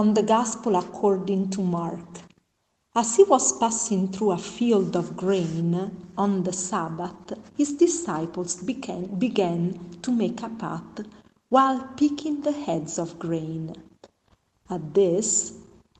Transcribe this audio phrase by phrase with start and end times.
[0.00, 2.20] From the Gospel according to Mark.
[2.94, 9.18] As he was passing through a field of grain on the Sabbath, his disciples began,
[9.18, 11.04] began to make a path
[11.50, 13.74] while picking the heads of grain.
[14.70, 15.58] At this,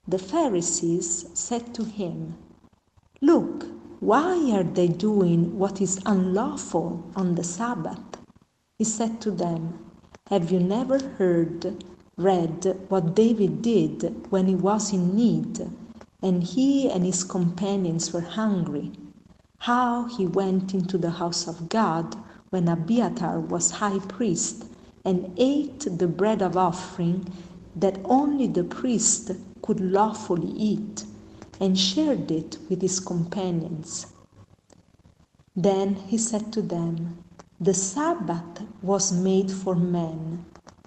[0.09, 2.39] the Pharisees said to him,
[3.21, 3.67] Look,
[4.01, 8.17] why are they doing what is unlawful on the Sabbath?
[8.79, 9.91] He said to them,
[10.31, 11.85] Have you never heard
[12.21, 15.71] read what David did when he was in need
[16.23, 18.93] and he and his companions were hungry,
[19.59, 22.15] how he went into the house of God
[22.51, 24.67] when Abiathar was high priest
[25.05, 27.33] and ate the bread of offering
[27.75, 29.31] that only the priest
[29.63, 31.05] could lawfully eat
[31.59, 34.07] and shared it with his companions.
[35.57, 37.25] Then he said to them,
[37.61, 40.45] The Sabbath was made for men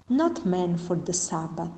[0.08, 1.72] not man for the Sabbath.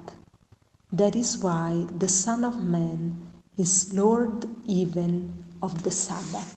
[0.93, 6.57] That is why the Son of Man is Lord even of the Sabbath.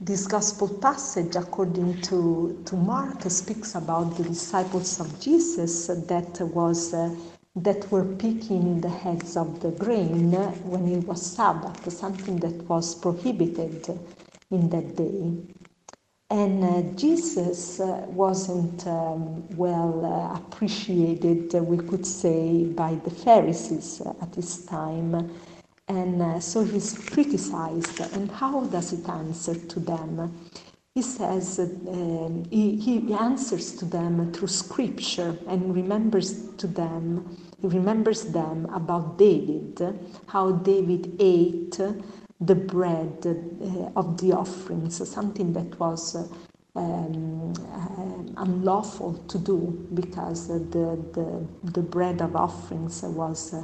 [0.00, 6.94] This gospel passage, according to, to Mark, speaks about the disciples of Jesus that was
[6.94, 7.14] uh,
[7.56, 10.32] that were picking the heads of the grain
[10.64, 13.98] when it was Sabbath, something that was prohibited
[14.50, 15.61] in that day.
[16.32, 23.10] And uh, Jesus uh, wasn't um, well uh, appreciated, uh, we could say, by the
[23.10, 25.30] Pharisees at this time.
[25.88, 28.00] And uh, so he's criticized.
[28.14, 30.34] And how does it answer to them?
[30.94, 37.66] He says, um, he, he answers to them through scripture and remembers to them, he
[37.66, 41.78] remembers them about David, how David ate
[42.46, 46.26] the bread uh, of the offerings, something that was uh,
[46.74, 50.58] um, uh, unlawful to do because the,
[51.12, 53.54] the, the bread of offerings was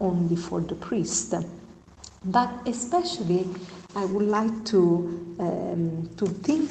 [0.00, 1.34] only for the priest.
[2.24, 3.46] But especially,
[3.96, 6.70] I would like to, um, to think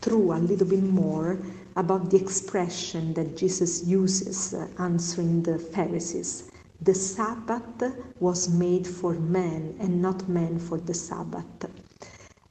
[0.00, 1.38] through a little bit more
[1.76, 6.50] about the expression that Jesus uses answering the Pharisees.
[6.80, 11.66] The Sabbath was made for man and not man for the Sabbath.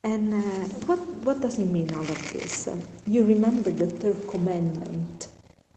[0.04, 2.70] And uh, what, what does it mean all of this?
[3.08, 5.30] You remember the third commandment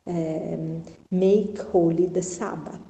[0.06, 2.80] um, make holy the Sabbath.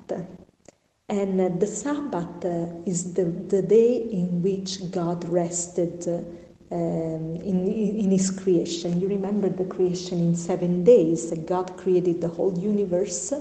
[1.08, 7.36] And uh, the Sabbath uh, is the, the day in which God rested uh, um,
[7.36, 9.00] in, in His creation.
[9.00, 11.32] You remember the creation in seven days.
[11.46, 13.32] God created the whole universe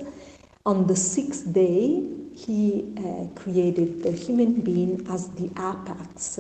[0.68, 2.04] on the sixth day,
[2.36, 6.40] he uh, created the human being as the apex,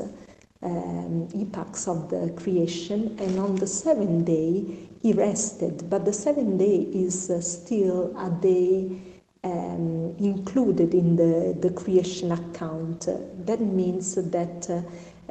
[0.61, 4.65] um, apex of the creation, and on the seventh day,
[5.01, 5.89] he rested.
[5.89, 8.99] But the seventh day is uh, still a day
[9.45, 13.07] um, included in the, the creation account.
[13.45, 14.81] That means that uh,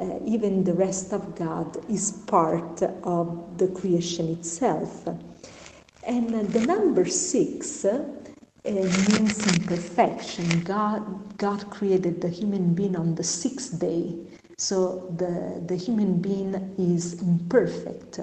[0.01, 5.07] uh, even the rest of God is part of the creation itself.
[6.03, 7.85] And uh, the number six
[8.65, 10.63] means imperfection.
[10.63, 14.15] God, God created the human being on the sixth day,
[14.57, 18.19] so the, the human being is imperfect.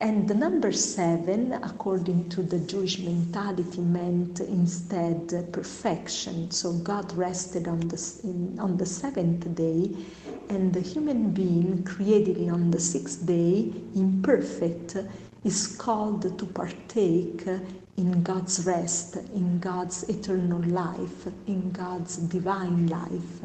[0.00, 6.50] And the number seven, according to the Jewish mentality, meant instead perfection.
[6.50, 9.90] So God rested on the, in, on the seventh day,
[10.50, 14.96] and the human being created on the sixth day, imperfect,
[15.44, 17.46] is called to partake
[17.96, 23.40] in God's rest, in God's eternal life, in God's divine life.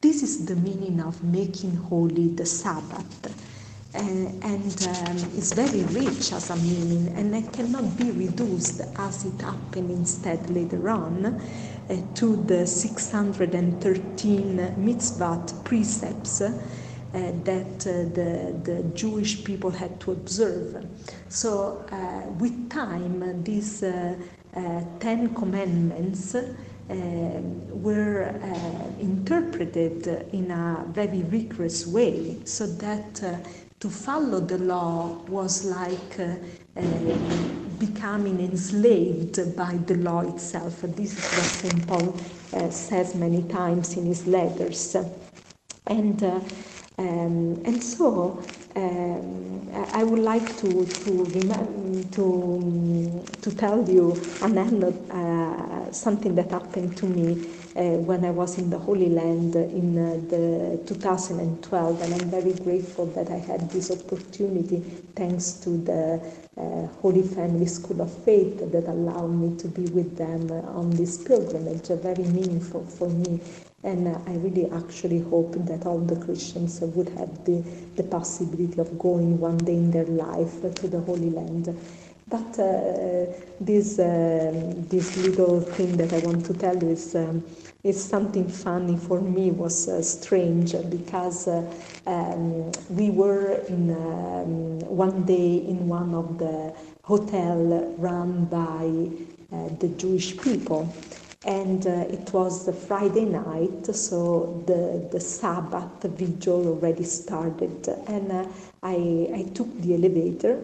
[0.00, 3.53] This is the meaning of making holy the Sabbath.
[3.94, 3.98] Uh,
[4.42, 9.40] and um, it's very rich as a meaning, and it cannot be reduced as it
[9.40, 11.40] happened instead later on uh,
[12.14, 16.50] to the 613 mitzvot precepts uh,
[17.44, 20.84] that uh, the, the Jewish people had to observe.
[21.28, 23.84] So, uh, with time, these
[24.98, 26.34] Ten Commandments
[26.88, 28.34] were
[28.98, 33.22] interpreted in a very rigorous way so that
[33.84, 36.34] to follow the law was like uh,
[36.74, 37.16] uh,
[37.78, 40.80] becoming enslaved by the law itself.
[40.96, 41.86] This is what St.
[41.86, 42.16] Paul
[42.54, 44.96] uh, says many times in his letters.
[45.86, 48.42] And um, and so
[48.76, 54.12] um, I would like to to to to tell you
[54.42, 59.56] an uh, something that happened to me uh, when I was in the Holy Land
[59.56, 64.78] in uh, the 2012, and I'm very grateful that I had this opportunity
[65.16, 66.20] thanks to the
[66.56, 71.18] uh, Holy Family School of Faith that allowed me to be with them on this
[71.18, 73.40] pilgrimage, very meaningful for me.
[73.82, 77.62] And uh, I really actually hope that all the Christians would have the,
[77.96, 81.76] the possibility of going one day in their life to the Holy Land.
[82.26, 83.26] But uh,
[83.60, 84.50] this, uh,
[84.88, 87.44] this little thing that I want to tell you is, um,
[87.82, 91.70] is something funny for me, was uh, strange because uh,
[92.06, 98.88] um, we were in um, one day in one of the hotel run by
[99.54, 100.92] uh, the Jewish people
[101.44, 108.32] and uh, it was the Friday night, so the, the Sabbath vigil already started, and
[108.32, 108.46] uh,
[108.82, 110.62] I, I took the elevator,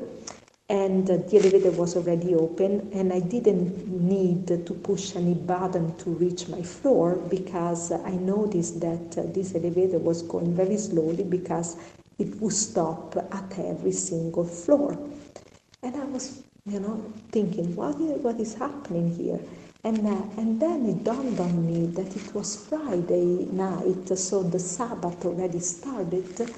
[0.71, 5.94] and uh, the elevator was already open, and I didn't need to push any button
[5.99, 11.76] to reach my floor because I noticed that this elevator was going very slowly because
[12.19, 14.97] it would stop at every single floor,
[15.83, 19.41] and I was, you know, thinking, what, what is happening here?
[19.82, 24.59] And, uh, and then it dawned on me that it was Friday night, so the
[24.59, 26.50] Sabbath already started.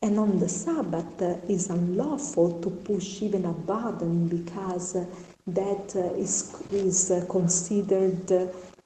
[0.00, 5.04] And on the Sabbath uh, is unlawful to push even a button because uh,
[5.48, 8.32] that uh, is, is uh, considered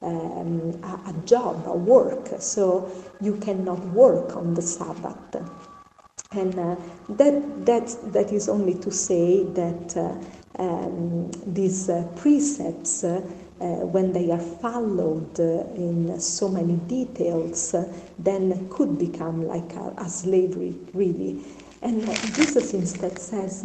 [0.02, 2.30] um, a, a, job, a work.
[2.40, 2.90] So
[3.20, 5.36] you cannot work on the Sabbath.
[6.32, 6.74] And uh,
[7.10, 9.96] that, that, that is only to say that
[10.58, 13.20] um, these precepts uh,
[13.86, 19.94] when they are followed uh, in so many details, uh, then could become like a,
[19.98, 21.42] a slavery, really.
[21.82, 22.02] And
[22.34, 23.64] Jesus instead says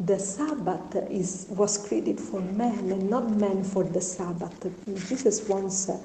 [0.00, 4.54] the Sabbath is, was created for man and not man for the Sabbath.
[5.08, 5.98] Jesus wants uh,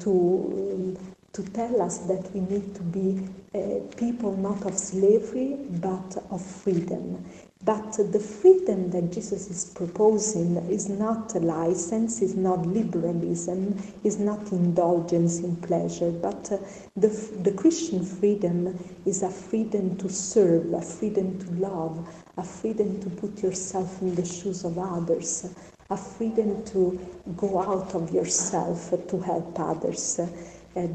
[0.00, 0.96] to,
[1.34, 6.42] to tell us that we need to be uh, people not of slavery but of
[6.44, 7.24] freedom.
[7.64, 14.18] But the freedom that Jesus is proposing is not a license, is not liberalism, is
[14.18, 16.58] not indulgence in pleasure, but uh,
[16.96, 17.08] the,
[17.42, 18.76] the Christian freedom
[19.06, 24.16] is a freedom to serve, a freedom to love, a freedom to put yourself in
[24.16, 25.48] the shoes of others,
[25.88, 26.98] a freedom to
[27.36, 30.18] go out of yourself to help others.
[30.18, 30.26] Uh,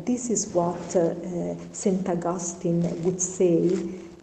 [0.06, 2.10] this is what uh, uh St.
[2.10, 3.70] Augustine would say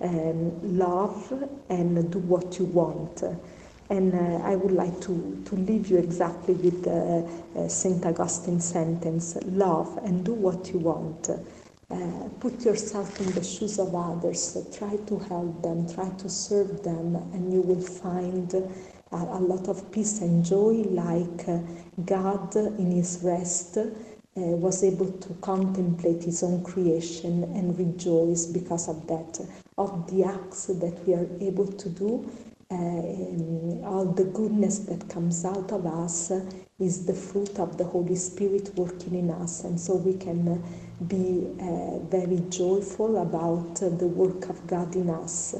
[0.00, 1.32] um, love
[1.68, 3.22] and do what you want.
[3.90, 8.04] And uh, I would like to, to leave you exactly with uh, uh, St.
[8.04, 11.28] Augustine's sentence love and do what you want.
[11.90, 16.82] Uh, put yourself in the shoes of others, try to help them, try to serve
[16.82, 18.68] them, and you will find a,
[19.12, 21.58] a lot of peace and joy, like uh,
[22.04, 23.76] God in His rest
[24.36, 29.40] uh, was able to contemplate his own creation and rejoice because of that,
[29.76, 32.30] of the acts that we are able to do.
[32.70, 36.32] Uh, all the goodness that comes out of us
[36.78, 40.62] is the fruit of the Holy Spirit working in us, and so we can
[41.06, 45.54] be uh, very joyful about the work of God in us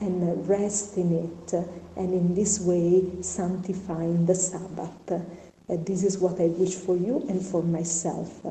[0.00, 1.52] and rest in it,
[1.96, 5.12] and in this way sanctifying the Sabbath.
[5.12, 5.20] Uh,
[5.68, 8.44] this is what I wish for you and for myself.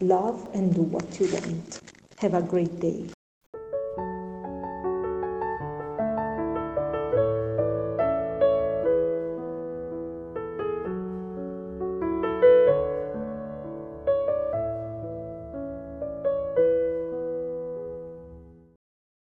[0.00, 1.80] Love and do what you want.
[2.18, 3.13] Have a great day.